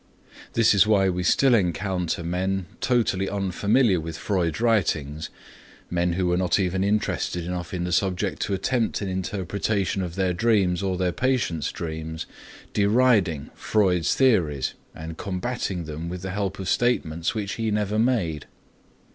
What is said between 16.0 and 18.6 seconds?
with the help of statements which he never made.